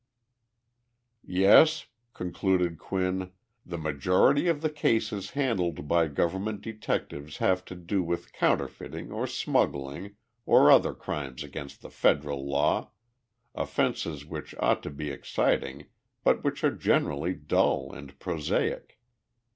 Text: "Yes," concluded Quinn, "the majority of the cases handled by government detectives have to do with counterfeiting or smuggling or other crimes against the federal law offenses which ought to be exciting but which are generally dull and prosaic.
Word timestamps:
"Yes," 1.27 1.85
concluded 2.15 2.79
Quinn, 2.79 3.33
"the 3.63 3.77
majority 3.77 4.47
of 4.47 4.61
the 4.61 4.69
cases 4.71 5.29
handled 5.37 5.87
by 5.87 6.07
government 6.07 6.61
detectives 6.61 7.37
have 7.37 7.63
to 7.65 7.75
do 7.75 8.01
with 8.01 8.33
counterfeiting 8.33 9.11
or 9.11 9.27
smuggling 9.27 10.15
or 10.43 10.71
other 10.71 10.95
crimes 10.95 11.43
against 11.43 11.83
the 11.83 11.91
federal 11.91 12.43
law 12.49 12.89
offenses 13.53 14.25
which 14.25 14.55
ought 14.57 14.81
to 14.81 14.89
be 14.89 15.11
exciting 15.11 15.85
but 16.23 16.43
which 16.43 16.63
are 16.63 16.71
generally 16.71 17.35
dull 17.35 17.91
and 17.93 18.17
prosaic. 18.17 18.99